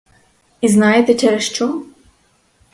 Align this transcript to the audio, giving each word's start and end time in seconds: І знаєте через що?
І 0.61 0.67
знаєте 0.67 1.15
через 1.15 1.43
що? 1.43 1.85